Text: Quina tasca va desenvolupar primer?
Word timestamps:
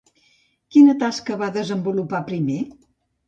Quina 0.75 0.95
tasca 1.03 1.37
va 1.43 1.49
desenvolupar 1.57 2.23
primer? 2.31 2.57